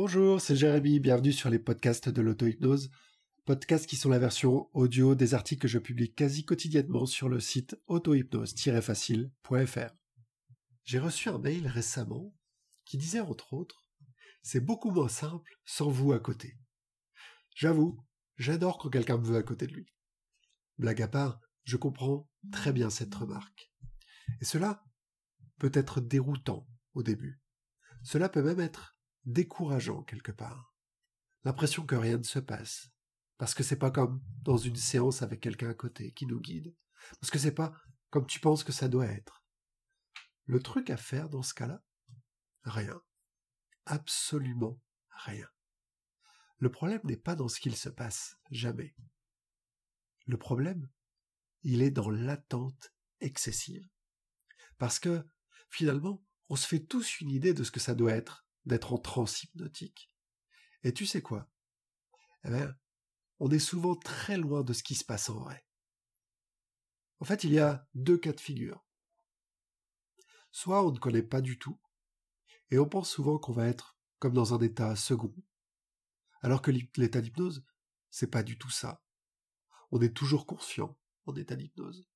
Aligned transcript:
Bonjour, 0.00 0.40
c'est 0.40 0.54
Jérémy, 0.54 1.00
bienvenue 1.00 1.32
sur 1.32 1.50
les 1.50 1.58
podcasts 1.58 2.08
de 2.08 2.22
l'auto-hypnose, 2.22 2.92
podcasts 3.44 3.88
qui 3.88 3.96
sont 3.96 4.10
la 4.10 4.20
version 4.20 4.70
audio 4.72 5.16
des 5.16 5.34
articles 5.34 5.62
que 5.62 5.66
je 5.66 5.80
publie 5.80 6.14
quasi 6.14 6.44
quotidiennement 6.44 7.04
sur 7.04 7.28
le 7.28 7.40
site 7.40 7.76
autohypnose-facile.fr. 7.88 9.90
J'ai 10.84 11.00
reçu 11.00 11.30
un 11.30 11.38
mail 11.38 11.66
récemment 11.66 12.32
qui 12.84 12.96
disait 12.96 13.18
entre 13.18 13.54
autres 13.54 13.88
C'est 14.40 14.60
beaucoup 14.60 14.92
moins 14.92 15.08
simple 15.08 15.58
sans 15.64 15.90
vous 15.90 16.12
à 16.12 16.20
côté. 16.20 16.56
J'avoue, 17.56 18.00
j'adore 18.36 18.78
quand 18.78 18.90
quelqu'un 18.90 19.18
me 19.18 19.26
veut 19.26 19.38
à 19.38 19.42
côté 19.42 19.66
de 19.66 19.74
lui. 19.74 19.92
Blague 20.78 21.02
à 21.02 21.08
part, 21.08 21.40
je 21.64 21.76
comprends 21.76 22.30
très 22.52 22.72
bien 22.72 22.88
cette 22.88 23.16
remarque. 23.16 23.72
Et 24.40 24.44
cela 24.44 24.84
peut 25.58 25.72
être 25.74 26.00
déroutant 26.00 26.68
au 26.94 27.02
début. 27.02 27.42
Cela 28.04 28.28
peut 28.28 28.44
même 28.44 28.60
être 28.60 28.94
décourageant 29.28 30.02
quelque 30.02 30.32
part. 30.32 30.74
L'impression 31.44 31.86
que 31.86 31.94
rien 31.94 32.18
ne 32.18 32.22
se 32.22 32.38
passe. 32.38 32.90
Parce 33.36 33.54
que 33.54 33.62
c'est 33.62 33.78
pas 33.78 33.92
comme 33.92 34.20
dans 34.42 34.56
une 34.56 34.76
séance 34.76 35.22
avec 35.22 35.40
quelqu'un 35.40 35.70
à 35.70 35.74
côté 35.74 36.12
qui 36.12 36.26
nous 36.26 36.40
guide. 36.40 36.74
Parce 37.20 37.30
que 37.30 37.38
c'est 37.38 37.54
pas 37.54 37.72
comme 38.10 38.26
tu 38.26 38.40
penses 38.40 38.64
que 38.64 38.72
ça 38.72 38.88
doit 38.88 39.06
être. 39.06 39.44
Le 40.46 40.60
truc 40.60 40.90
à 40.90 40.96
faire 40.96 41.28
dans 41.28 41.42
ce 41.42 41.54
cas-là 41.54 41.82
Rien. 42.64 43.00
Absolument 43.86 44.80
rien. 45.10 45.48
Le 46.58 46.70
problème 46.70 47.00
n'est 47.04 47.16
pas 47.16 47.36
dans 47.36 47.48
ce 47.48 47.60
qu'il 47.60 47.76
se 47.76 47.88
passe, 47.88 48.36
jamais. 48.50 48.94
Le 50.26 50.36
problème, 50.36 50.90
il 51.62 51.82
est 51.82 51.90
dans 51.90 52.10
l'attente 52.10 52.92
excessive. 53.20 53.88
Parce 54.76 54.98
que, 54.98 55.24
finalement, 55.70 56.22
on 56.48 56.56
se 56.56 56.66
fait 56.66 56.84
tous 56.84 57.20
une 57.20 57.30
idée 57.30 57.54
de 57.54 57.62
ce 57.62 57.70
que 57.70 57.80
ça 57.80 57.94
doit 57.94 58.12
être 58.12 58.47
d'être 58.68 58.92
en 58.92 58.98
transe 58.98 59.42
hypnotique. 59.42 60.12
Et 60.84 60.94
tu 60.94 61.06
sais 61.06 61.22
quoi? 61.22 61.50
Eh 62.44 62.50
bien, 62.50 62.74
on 63.40 63.50
est 63.50 63.58
souvent 63.58 63.96
très 63.96 64.36
loin 64.36 64.62
de 64.62 64.72
ce 64.72 64.82
qui 64.82 64.94
se 64.94 65.04
passe 65.04 65.28
en 65.28 65.40
vrai. 65.40 65.64
En 67.20 67.24
fait, 67.24 67.42
il 67.44 67.52
y 67.52 67.58
a 67.58 67.88
deux 67.94 68.16
cas 68.16 68.32
de 68.32 68.40
figure. 68.40 68.84
Soit 70.52 70.86
on 70.86 70.92
ne 70.92 70.98
connaît 70.98 71.22
pas 71.22 71.40
du 71.40 71.58
tout, 71.58 71.80
et 72.70 72.78
on 72.78 72.88
pense 72.88 73.10
souvent 73.10 73.38
qu'on 73.38 73.52
va 73.52 73.66
être 73.66 73.98
comme 74.18 74.34
dans 74.34 74.54
un 74.54 74.60
état 74.60 74.94
second, 74.96 75.34
alors 76.42 76.62
que 76.62 76.70
l'état 76.96 77.20
d'hypnose, 77.20 77.64
c'est 78.10 78.30
pas 78.30 78.42
du 78.42 78.58
tout 78.58 78.70
ça. 78.70 79.02
On 79.90 80.00
est 80.00 80.14
toujours 80.14 80.46
conscient 80.46 80.96
en 81.26 81.34
état 81.34 81.56
d'hypnose. 81.56 82.08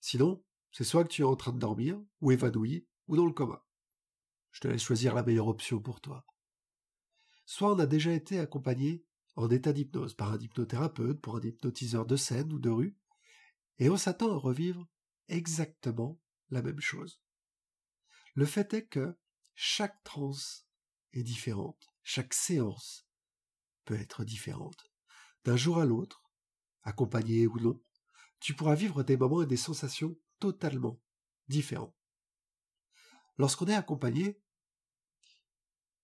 Sinon, 0.00 0.44
c'est 0.72 0.84
soit 0.84 1.04
que 1.04 1.08
tu 1.08 1.22
es 1.22 1.24
en 1.24 1.36
train 1.36 1.52
de 1.52 1.58
dormir, 1.58 2.00
ou 2.20 2.30
évanoui, 2.30 2.86
ou 3.08 3.16
dans 3.16 3.26
le 3.26 3.32
coma. 3.32 3.64
Je 4.50 4.60
te 4.60 4.68
laisse 4.68 4.82
choisir 4.82 5.14
la 5.14 5.22
meilleure 5.22 5.48
option 5.48 5.80
pour 5.80 6.00
toi. 6.00 6.24
Soit 7.44 7.72
on 7.72 7.78
a 7.78 7.86
déjà 7.86 8.12
été 8.12 8.38
accompagné 8.38 9.04
en 9.36 9.48
état 9.50 9.72
d'hypnose 9.72 10.14
par 10.14 10.32
un 10.32 10.38
hypnothérapeute, 10.38 11.20
pour 11.20 11.36
un 11.36 11.42
hypnotiseur 11.42 12.06
de 12.06 12.16
scène 12.16 12.52
ou 12.52 12.58
de 12.58 12.70
rue, 12.70 12.96
et 13.78 13.88
on 13.88 13.96
s'attend 13.96 14.32
à 14.32 14.36
revivre 14.36 14.86
exactement 15.28 16.20
la 16.50 16.62
même 16.62 16.80
chose. 16.80 17.22
Le 18.34 18.46
fait 18.46 18.74
est 18.74 18.86
que 18.86 19.16
chaque 19.54 20.02
transe 20.04 20.66
est 21.12 21.22
différente, 21.22 21.88
chaque 22.02 22.34
séance 22.34 23.08
peut 23.84 23.98
être 23.98 24.24
différente. 24.24 24.90
D'un 25.44 25.56
jour 25.56 25.78
à 25.78 25.86
l'autre, 25.86 26.22
accompagné 26.82 27.46
ou 27.46 27.58
non, 27.60 27.82
tu 28.40 28.54
pourras 28.54 28.74
vivre 28.74 29.02
des 29.02 29.16
moments 29.16 29.42
et 29.42 29.46
des 29.46 29.56
sensations 29.56 30.16
totalement 30.38 31.00
différents. 31.48 31.94
Lorsqu'on 33.38 33.66
est 33.68 33.74
accompagné, 33.74 34.42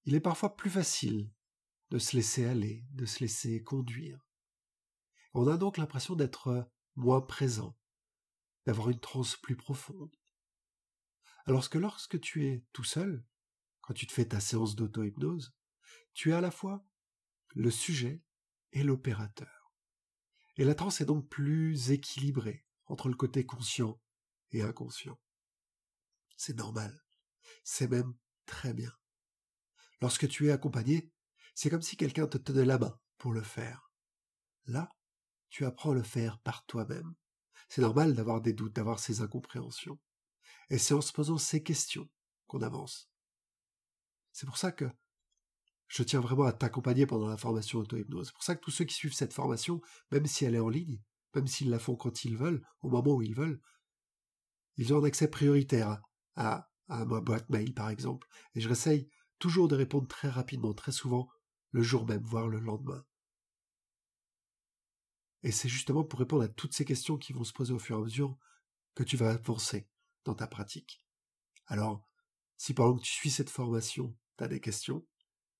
il 0.04 0.14
est 0.14 0.20
parfois 0.20 0.56
plus 0.56 0.70
facile 0.70 1.30
de 1.90 1.98
se 1.98 2.16
laisser 2.16 2.44
aller, 2.44 2.84
de 2.92 3.06
se 3.06 3.20
laisser 3.20 3.62
conduire. 3.62 4.24
On 5.32 5.48
a 5.48 5.56
donc 5.56 5.76
l'impression 5.76 6.14
d'être 6.14 6.70
moins 6.94 7.20
présent, 7.20 7.76
d'avoir 8.66 8.90
une 8.90 9.00
transe 9.00 9.36
plus 9.36 9.56
profonde. 9.56 10.14
Alors 11.46 11.68
que 11.68 11.78
lorsque 11.78 12.20
tu 12.20 12.46
es 12.46 12.64
tout 12.72 12.84
seul, 12.84 13.24
quand 13.80 13.94
tu 13.94 14.06
te 14.06 14.12
fais 14.12 14.28
ta 14.28 14.40
séance 14.40 14.76
d'auto-hypnose, 14.76 15.54
tu 16.14 16.30
es 16.30 16.34
à 16.34 16.40
la 16.40 16.50
fois 16.50 16.86
le 17.48 17.70
sujet 17.70 18.22
et 18.72 18.84
l'opérateur. 18.84 19.72
Et 20.56 20.64
la 20.64 20.74
transe 20.74 21.00
est 21.00 21.06
donc 21.06 21.28
plus 21.28 21.90
équilibrée 21.90 22.64
entre 22.86 23.08
le 23.08 23.16
côté 23.16 23.44
conscient 23.44 24.00
et 24.52 24.62
inconscient. 24.62 25.18
C'est 26.36 26.56
normal. 26.56 27.03
C'est 27.62 27.88
même 27.88 28.14
très 28.46 28.74
bien. 28.74 28.92
Lorsque 30.00 30.28
tu 30.28 30.48
es 30.48 30.52
accompagné, 30.52 31.10
c'est 31.54 31.70
comme 31.70 31.82
si 31.82 31.96
quelqu'un 31.96 32.26
te 32.26 32.38
tenait 32.38 32.64
la 32.64 32.78
main 32.78 32.98
pour 33.18 33.32
le 33.32 33.42
faire. 33.42 33.90
Là, 34.66 34.90
tu 35.50 35.64
apprends 35.64 35.92
à 35.92 35.94
le 35.94 36.02
faire 36.02 36.38
par 36.40 36.66
toi-même. 36.66 37.14
C'est 37.68 37.82
normal 37.82 38.14
d'avoir 38.14 38.40
des 38.40 38.52
doutes, 38.52 38.74
d'avoir 38.74 38.98
ces 38.98 39.20
incompréhensions. 39.20 39.98
Et 40.70 40.78
c'est 40.78 40.94
en 40.94 41.00
se 41.00 41.12
posant 41.12 41.38
ces 41.38 41.62
questions 41.62 42.08
qu'on 42.46 42.62
avance. 42.62 43.10
C'est 44.32 44.46
pour 44.46 44.58
ça 44.58 44.72
que 44.72 44.90
je 45.88 46.02
tiens 46.02 46.20
vraiment 46.20 46.44
à 46.44 46.52
t'accompagner 46.52 47.06
pendant 47.06 47.28
la 47.28 47.36
formation 47.36 47.78
auto-hypnose. 47.78 48.26
C'est 48.26 48.32
pour 48.32 48.42
ça 48.42 48.56
que 48.56 48.60
tous 48.60 48.70
ceux 48.70 48.84
qui 48.84 48.94
suivent 48.94 49.14
cette 49.14 49.32
formation, 49.32 49.80
même 50.10 50.26
si 50.26 50.44
elle 50.44 50.54
est 50.54 50.60
en 50.60 50.68
ligne, 50.68 51.00
même 51.34 51.46
s'ils 51.46 51.70
la 51.70 51.78
font 51.78 51.96
quand 51.96 52.24
ils 52.24 52.36
veulent, 52.36 52.66
au 52.82 52.88
moment 52.88 53.14
où 53.14 53.22
ils 53.22 53.34
veulent, 53.34 53.60
ils 54.76 54.92
ont 54.92 55.02
un 55.02 55.04
accès 55.04 55.28
prioritaire 55.28 56.00
à, 56.34 56.68
à 56.88 57.04
ma 57.04 57.20
boîte 57.20 57.48
mail, 57.50 57.74
par 57.74 57.90
exemple. 57.90 58.28
Et 58.54 58.60
je 58.60 58.68
réessaye 58.68 59.08
toujours 59.38 59.68
de 59.68 59.76
répondre 59.76 60.08
très 60.08 60.28
rapidement, 60.28 60.74
très 60.74 60.92
souvent, 60.92 61.28
le 61.70 61.82
jour 61.82 62.06
même, 62.06 62.22
voire 62.22 62.48
le 62.48 62.60
lendemain. 62.60 63.04
Et 65.42 65.52
c'est 65.52 65.68
justement 65.68 66.04
pour 66.04 66.18
répondre 66.18 66.42
à 66.42 66.48
toutes 66.48 66.74
ces 66.74 66.84
questions 66.84 67.18
qui 67.18 67.32
vont 67.32 67.44
se 67.44 67.52
poser 67.52 67.72
au 67.72 67.78
fur 67.78 67.96
et 67.96 68.00
à 68.00 68.02
mesure 68.02 68.38
que 68.94 69.02
tu 69.02 69.16
vas 69.16 69.30
avancer 69.30 69.88
dans 70.24 70.34
ta 70.34 70.46
pratique. 70.46 71.04
Alors, 71.66 72.08
si 72.56 72.72
pendant 72.72 72.96
que 72.96 73.02
tu 73.02 73.12
suis 73.12 73.30
cette 73.30 73.50
formation, 73.50 74.16
tu 74.38 74.44
as 74.44 74.48
des 74.48 74.60
questions, 74.60 75.04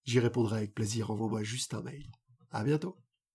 j'y 0.05 0.21
répondrai 0.21 0.59
avec 0.59 0.75
plaisir. 0.75 1.11
Envoie-moi 1.11 1.43
juste 1.43 1.75
un 1.75 1.83
mail. 1.83 2.11
À 2.51 2.65
bientôt. 2.65 3.04